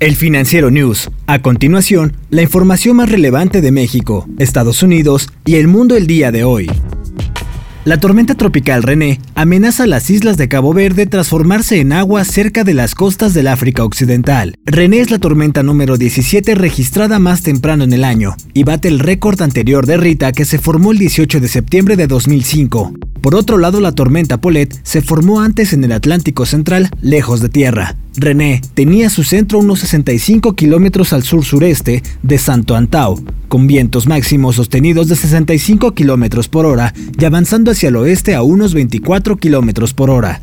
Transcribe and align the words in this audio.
El 0.00 0.16
Financiero 0.16 0.72
News. 0.72 1.08
A 1.28 1.40
continuación, 1.40 2.16
la 2.28 2.42
información 2.42 2.96
más 2.96 3.08
relevante 3.08 3.60
de 3.60 3.70
México, 3.70 4.26
Estados 4.38 4.82
Unidos 4.82 5.30
y 5.46 5.54
el 5.54 5.68
mundo 5.68 5.94
el 5.94 6.08
día 6.08 6.32
de 6.32 6.42
hoy. 6.42 6.68
La 7.84 8.00
tormenta 8.00 8.34
tropical 8.34 8.82
René 8.82 9.20
amenaza 9.36 9.86
las 9.86 10.10
islas 10.10 10.36
de 10.36 10.48
Cabo 10.48 10.74
Verde 10.74 11.06
transformarse 11.06 11.78
en 11.78 11.92
agua 11.92 12.24
cerca 12.24 12.64
de 12.64 12.74
las 12.74 12.96
costas 12.96 13.34
del 13.34 13.46
África 13.46 13.84
Occidental. 13.84 14.56
René 14.64 14.98
es 14.98 15.12
la 15.12 15.20
tormenta 15.20 15.62
número 15.62 15.96
17 15.96 16.56
registrada 16.56 17.20
más 17.20 17.42
temprano 17.42 17.84
en 17.84 17.92
el 17.92 18.02
año 18.02 18.34
y 18.52 18.64
bate 18.64 18.88
el 18.88 18.98
récord 18.98 19.40
anterior 19.42 19.86
de 19.86 19.96
Rita 19.96 20.32
que 20.32 20.44
se 20.44 20.58
formó 20.58 20.90
el 20.90 20.98
18 20.98 21.38
de 21.38 21.46
septiembre 21.46 21.94
de 21.94 22.08
2005. 22.08 22.94
Por 23.24 23.36
otro 23.36 23.56
lado, 23.56 23.80
la 23.80 23.92
tormenta 23.92 24.38
Polet 24.38 24.78
se 24.82 25.00
formó 25.00 25.40
antes 25.40 25.72
en 25.72 25.82
el 25.82 25.92
Atlántico 25.92 26.44
Central, 26.44 26.90
lejos 27.00 27.40
de 27.40 27.48
tierra. 27.48 27.96
René 28.16 28.60
tenía 28.74 29.08
su 29.08 29.24
centro 29.24 29.60
unos 29.60 29.78
65 29.78 30.52
kilómetros 30.52 31.14
al 31.14 31.22
sur-sureste 31.22 32.02
de 32.22 32.38
Santo 32.38 32.76
Antao, 32.76 33.18
con 33.48 33.66
vientos 33.66 34.06
máximos 34.06 34.56
sostenidos 34.56 35.08
de 35.08 35.16
65 35.16 35.94
kilómetros 35.94 36.48
por 36.48 36.66
hora 36.66 36.92
y 37.18 37.24
avanzando 37.24 37.70
hacia 37.70 37.88
el 37.88 37.96
oeste 37.96 38.34
a 38.34 38.42
unos 38.42 38.74
24 38.74 39.38
kilómetros 39.38 39.94
por 39.94 40.10
hora. 40.10 40.42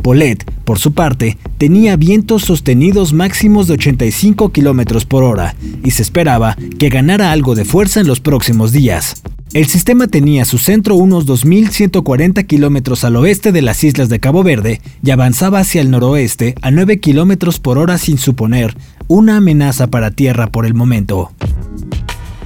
Polet, 0.00 0.48
por 0.64 0.78
su 0.78 0.92
parte, 0.92 1.36
tenía 1.58 1.96
vientos 1.96 2.42
sostenidos 2.42 3.12
máximos 3.12 3.66
de 3.66 3.74
85 3.74 4.52
kilómetros 4.52 5.04
por 5.04 5.24
hora 5.24 5.56
y 5.82 5.90
se 5.90 6.02
esperaba 6.02 6.56
que 6.78 6.90
ganara 6.90 7.32
algo 7.32 7.56
de 7.56 7.64
fuerza 7.64 7.98
en 7.98 8.06
los 8.06 8.20
próximos 8.20 8.70
días. 8.70 9.16
El 9.54 9.66
sistema 9.66 10.08
tenía 10.08 10.44
su 10.44 10.58
centro 10.58 10.96
unos 10.96 11.26
2.140 11.28 12.44
kilómetros 12.44 13.04
al 13.04 13.14
oeste 13.14 13.52
de 13.52 13.62
las 13.62 13.84
islas 13.84 14.08
de 14.08 14.18
Cabo 14.18 14.42
Verde 14.42 14.80
y 15.00 15.12
avanzaba 15.12 15.60
hacia 15.60 15.80
el 15.80 15.92
noroeste 15.92 16.56
a 16.60 16.72
9 16.72 16.98
kilómetros 16.98 17.60
por 17.60 17.78
hora 17.78 17.96
sin 17.96 18.18
suponer 18.18 18.76
una 19.06 19.36
amenaza 19.36 19.86
para 19.86 20.10
tierra 20.10 20.48
por 20.48 20.66
el 20.66 20.74
momento. 20.74 21.30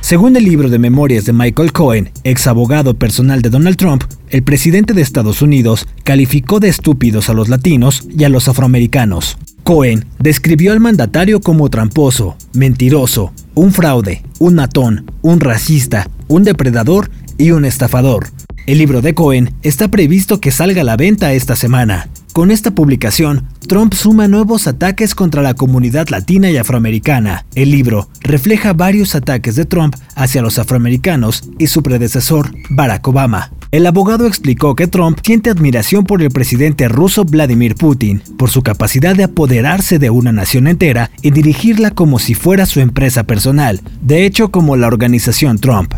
Según 0.03 0.37
el 0.37 0.45
libro 0.45 0.69
de 0.69 0.79
memorias 0.79 1.25
de 1.25 1.33
Michael 1.33 1.73
Cohen, 1.73 2.11
ex 2.25 2.47
abogado 2.47 2.99
personal 2.99 3.41
de 3.41 3.49
Donald 3.49 3.79
Trump, 3.79 4.05
el 4.29 4.43
presidente 4.43 4.93
de 4.93 5.01
Estados 5.01 5.41
Unidos 5.41 5.87
calificó 6.05 6.61
de 6.61 6.69
estúpidos 6.69 7.31
a 7.31 7.33
los 7.33 7.49
latinos 7.49 8.07
y 8.15 8.25
a 8.25 8.29
los 8.29 8.49
afroamericanos. 8.49 9.39
Cohen 9.63 10.05
describió 10.19 10.73
al 10.73 10.81
mandatario 10.81 11.41
como 11.41 11.71
tramposo, 11.71 12.37
mentiroso, 12.53 13.33
un 13.55 13.73
fraude, 13.73 14.23
un 14.39 14.57
matón, 14.57 15.11
un 15.23 15.41
racista, 15.41 16.07
un 16.29 16.45
depredador 16.45 17.11
y 17.37 17.51
un 17.51 17.65
estafador. 17.65 18.29
El 18.67 18.79
libro 18.79 19.01
de 19.01 19.15
Cohen 19.15 19.55
está 19.63 19.89
previsto 19.89 20.41
que 20.41 20.51
salga 20.51 20.83
a 20.83 20.85
la 20.85 20.97
venta 20.97 21.33
esta 21.33 21.57
semana. 21.57 22.09
Con 22.35 22.51
esta 22.51 22.71
publicación, 22.71 23.49
Trump 23.67 23.95
suma 23.95 24.29
nuevos 24.29 24.67
ataques 24.67 25.15
contra 25.15 25.43
la 25.43 25.55
comunidad 25.55 26.09
latina 26.09 26.51
y 26.51 26.57
afroamericana. 26.57 27.47
El 27.55 27.71
libro 27.71 28.09
refleja 28.21 28.75
varios 28.75 29.15
ataques 29.15 29.57
de 29.57 29.65
Trump 29.65 29.97
hacia 30.15 30.43
los 30.43 30.59
afroamericanos 30.59 31.49
y 31.59 31.69
su 31.69 31.83
predecesor, 31.83 32.53
Barack 32.71 33.09
Obama. 33.09 33.51
El 33.71 33.87
abogado 33.87 34.27
explicó 34.27 34.75
que 34.75 34.87
Trump 34.87 35.19
siente 35.23 35.51
admiración 35.51 36.05
por 36.05 36.23
el 36.23 36.31
presidente 36.31 36.89
ruso 36.89 37.25
Vladimir 37.25 37.75
Putin, 37.75 38.23
por 38.39 38.51
su 38.51 38.63
capacidad 38.63 39.17
de 39.17 39.25
apoderarse 39.25 39.99
de 39.99 40.09
una 40.09 40.33
nación 40.33 40.69
entera 40.69 41.11
y 41.21 41.33
dirigirla 41.33 41.91
como 41.91 42.19
si 42.19 42.35
fuera 42.35 42.65
su 42.65 42.81
empresa 42.81 43.25
personal, 43.25 43.81
de 44.01 44.25
hecho 44.25 44.51
como 44.51 44.77
la 44.77 44.87
organización 44.87 45.59
Trump. 45.59 45.95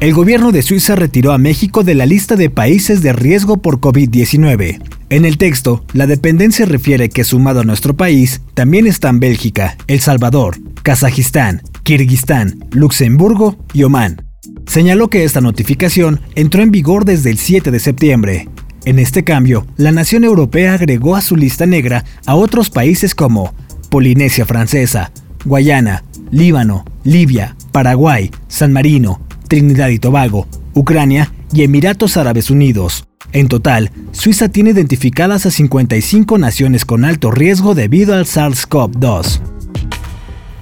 El 0.00 0.12
gobierno 0.12 0.52
de 0.52 0.62
Suiza 0.62 0.96
retiró 0.96 1.32
a 1.32 1.38
México 1.38 1.84
de 1.84 1.94
la 1.94 2.04
lista 2.04 2.36
de 2.36 2.50
países 2.50 3.00
de 3.00 3.12
riesgo 3.12 3.58
por 3.58 3.80
COVID-19. 3.80 4.82
En 5.08 5.24
el 5.24 5.38
texto, 5.38 5.84
la 5.92 6.06
dependencia 6.06 6.66
refiere 6.66 7.08
que 7.08 7.24
sumado 7.24 7.60
a 7.60 7.64
nuestro 7.64 7.96
país, 7.96 8.42
también 8.54 8.86
están 8.86 9.20
Bélgica, 9.20 9.76
El 9.86 10.00
Salvador, 10.00 10.56
Kazajistán, 10.82 11.62
Kirguistán, 11.84 12.64
Luxemburgo 12.72 13.56
y 13.72 13.84
Omán. 13.84 14.26
Señaló 14.66 15.08
que 15.08 15.24
esta 15.24 15.40
notificación 15.40 16.20
entró 16.34 16.62
en 16.62 16.70
vigor 16.70 17.04
desde 17.04 17.30
el 17.30 17.38
7 17.38 17.70
de 17.70 17.78
septiembre. 17.78 18.48
En 18.84 18.98
este 18.98 19.24
cambio, 19.24 19.66
la 19.76 19.92
nación 19.92 20.24
europea 20.24 20.74
agregó 20.74 21.16
a 21.16 21.22
su 21.22 21.36
lista 21.36 21.66
negra 21.66 22.04
a 22.26 22.34
otros 22.34 22.68
países 22.68 23.14
como 23.14 23.54
Polinesia 23.90 24.44
Francesa, 24.44 25.12
Guayana, 25.44 26.04
Líbano, 26.30 26.84
Libia, 27.04 27.56
Paraguay, 27.70 28.30
San 28.48 28.72
Marino, 28.72 29.20
Trinidad 29.54 29.90
y 29.90 30.00
Tobago, 30.00 30.48
Ucrania 30.72 31.32
y 31.52 31.62
Emiratos 31.62 32.16
Árabes 32.16 32.50
Unidos. 32.50 33.06
En 33.30 33.46
total, 33.46 33.92
Suiza 34.10 34.48
tiene 34.48 34.70
identificadas 34.70 35.46
a 35.46 35.52
55 35.52 36.38
naciones 36.38 36.84
con 36.84 37.04
alto 37.04 37.30
riesgo 37.30 37.76
debido 37.76 38.14
al 38.14 38.24
SARS-CoV-2 38.24 39.40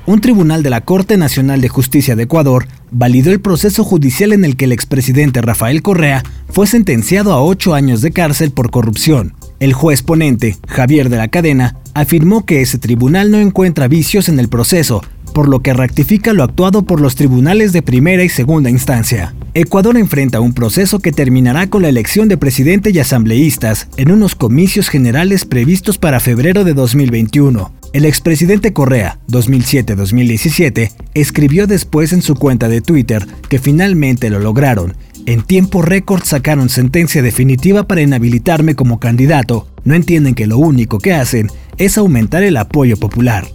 un 0.05 0.21
tribunal 0.21 0.63
de 0.63 0.71
la 0.71 0.81
Corte 0.81 1.17
Nacional 1.17 1.61
de 1.61 1.69
Justicia 1.69 2.17
de 2.17 2.25
Ecuador 2.25 2.67
validó 2.91 3.31
el 3.31 3.41
proceso 3.41 3.85
judicial 3.85 4.33
en 4.33 4.45
el 4.45 4.57
que 4.57 4.65
el 4.65 4.73
expresidente 4.73 5.41
Rafael 5.41 5.81
Correa 5.81 6.23
fue 6.49 6.67
sentenciado 6.67 7.33
a 7.33 7.43
ocho 7.43 7.75
años 7.75 8.01
de 8.01 8.11
cárcel 8.11 8.51
por 8.51 8.71
corrupción. 8.71 9.35
El 9.61 9.73
juez 9.73 10.03
ponente, 10.03 10.57
Javier 10.67 11.09
de 11.09 11.19
la 11.19 11.29
Cadena, 11.29 11.77
afirmó 11.95 12.45
que 12.45 12.63
ese 12.63 12.79
tribunal 12.79 13.31
no 13.31 13.39
encuentra 13.39 13.87
vicios 13.87 14.29
en 14.29 14.41
el 14.41 14.49
proceso, 14.49 15.03
por 15.33 15.49
lo 15.49 15.61
que 15.61 15.75
rectifica 15.75 16.33
lo 16.33 16.43
actuado 16.43 16.83
por 16.83 17.01
los 17.01 17.15
tribunales 17.15 17.73
de 17.73 17.83
primera 17.83 18.25
y 18.25 18.29
segunda 18.29 18.71
instancia. 18.71 19.35
Ecuador 19.55 19.97
enfrenta 19.97 20.41
un 20.41 20.55
proceso 20.55 20.99
que 21.01 21.13
terminará 21.13 21.69
con 21.69 21.83
la 21.83 21.89
elección 21.89 22.29
de 22.29 22.39
presidente 22.39 22.91
y 22.91 22.99
asambleístas 22.99 23.89
en 23.97 24.11
unos 24.11 24.35
comicios 24.35 24.89
generales 24.89 25.45
previstos 25.45 25.99
para 25.99 26.21
febrero 26.21 26.65
de 26.65 26.75
2021. 26.75 27.73
El 27.93 28.07
expresidente 28.07 28.73
Correa, 28.73 29.19
2007-2017, 29.29 30.93
escribió 31.13 31.67
después 31.67 32.15
en 32.15 32.23
su 32.23 32.35
cuenta 32.35 32.69
de 32.69 32.81
Twitter 32.81 33.27
que 33.51 33.59
finalmente 33.59 34.31
lo 34.31 34.41
lograron. 34.41 34.97
En 35.27 35.43
tiempo 35.43 35.83
récord 35.83 36.23
sacaron 36.25 36.69
sentencia 36.69 37.23
definitiva 37.23 37.87
para 37.87 38.01
inhabilitarme 38.01 38.75
como 38.75 38.99
candidato. 38.99 39.69
No 39.85 39.95
entienden 39.95 40.35
que 40.35 40.47
lo 40.47 40.59
único 40.59 40.99
que 40.99 41.13
hacen 41.13 41.51
es 41.77 41.99
aumentar 41.99 42.43
el 42.43 42.57
apoyo 42.57 42.97
popular. 42.97 43.47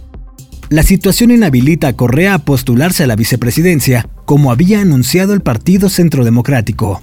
La 0.70 0.82
situación 0.82 1.30
inhabilita 1.30 1.88
a 1.88 1.92
Correa 1.94 2.34
a 2.34 2.38
postularse 2.40 3.02
a 3.02 3.06
la 3.06 3.16
vicepresidencia, 3.16 4.06
como 4.26 4.52
había 4.52 4.82
anunciado 4.82 5.32
el 5.32 5.40
Partido 5.40 5.88
Centro 5.88 6.26
Democrático. 6.26 7.00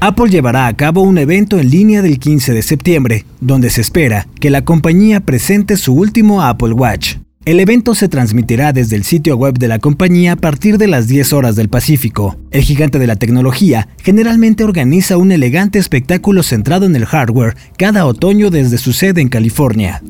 Apple 0.00 0.30
llevará 0.30 0.66
a 0.66 0.74
cabo 0.74 1.02
un 1.02 1.18
evento 1.18 1.58
en 1.58 1.68
línea 1.68 2.00
del 2.00 2.18
15 2.18 2.54
de 2.54 2.62
septiembre, 2.62 3.26
donde 3.42 3.68
se 3.68 3.82
espera 3.82 4.26
que 4.40 4.48
la 4.48 4.64
compañía 4.64 5.20
presente 5.20 5.76
su 5.76 5.92
último 5.92 6.40
Apple 6.40 6.72
Watch. 6.72 7.16
El 7.44 7.60
evento 7.60 7.94
se 7.94 8.08
transmitirá 8.08 8.72
desde 8.72 8.96
el 8.96 9.04
sitio 9.04 9.36
web 9.36 9.58
de 9.58 9.68
la 9.68 9.78
compañía 9.78 10.32
a 10.32 10.36
partir 10.36 10.78
de 10.78 10.86
las 10.86 11.06
10 11.06 11.34
horas 11.34 11.54
del 11.54 11.68
Pacífico. 11.68 12.38
El 12.50 12.62
gigante 12.62 12.98
de 12.98 13.06
la 13.06 13.16
tecnología 13.16 13.88
generalmente 14.02 14.64
organiza 14.64 15.18
un 15.18 15.32
elegante 15.32 15.78
espectáculo 15.78 16.42
centrado 16.42 16.86
en 16.86 16.96
el 16.96 17.04
hardware 17.04 17.56
cada 17.76 18.06
otoño 18.06 18.48
desde 18.48 18.78
su 18.78 18.94
sede 18.94 19.20
en 19.20 19.28
California. 19.28 20.02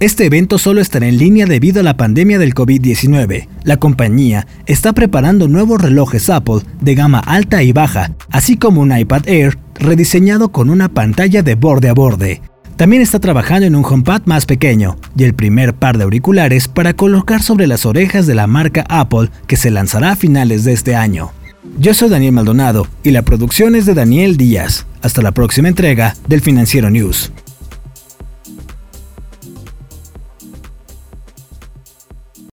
Este 0.00 0.26
evento 0.26 0.58
solo 0.58 0.80
estará 0.80 1.08
en 1.08 1.18
línea 1.18 1.44
debido 1.46 1.80
a 1.80 1.82
la 1.82 1.96
pandemia 1.96 2.38
del 2.38 2.54
COVID-19. 2.54 3.48
La 3.64 3.78
compañía 3.78 4.46
está 4.66 4.92
preparando 4.92 5.48
nuevos 5.48 5.82
relojes 5.82 6.30
Apple 6.30 6.60
de 6.80 6.94
gama 6.94 7.18
alta 7.18 7.64
y 7.64 7.72
baja, 7.72 8.12
así 8.30 8.56
como 8.56 8.80
un 8.80 8.96
iPad 8.96 9.26
Air 9.26 9.58
rediseñado 9.74 10.52
con 10.52 10.70
una 10.70 10.88
pantalla 10.88 11.42
de 11.42 11.56
borde 11.56 11.88
a 11.88 11.94
borde. 11.94 12.42
También 12.76 13.02
está 13.02 13.18
trabajando 13.18 13.66
en 13.66 13.74
un 13.74 13.84
HomePad 13.84 14.22
más 14.26 14.46
pequeño 14.46 14.98
y 15.16 15.24
el 15.24 15.34
primer 15.34 15.74
par 15.74 15.98
de 15.98 16.04
auriculares 16.04 16.68
para 16.68 16.94
colocar 16.94 17.42
sobre 17.42 17.66
las 17.66 17.84
orejas 17.84 18.28
de 18.28 18.36
la 18.36 18.46
marca 18.46 18.86
Apple 18.88 19.30
que 19.48 19.56
se 19.56 19.72
lanzará 19.72 20.12
a 20.12 20.16
finales 20.16 20.62
de 20.62 20.74
este 20.74 20.94
año. 20.94 21.32
Yo 21.80 21.92
soy 21.92 22.08
Daniel 22.08 22.34
Maldonado 22.34 22.86
y 23.02 23.10
la 23.10 23.22
producción 23.22 23.74
es 23.74 23.84
de 23.84 23.94
Daniel 23.94 24.36
Díaz. 24.36 24.86
Hasta 25.02 25.22
la 25.22 25.32
próxima 25.32 25.66
entrega 25.66 26.14
del 26.28 26.40
Financiero 26.40 26.88
News. 26.88 27.32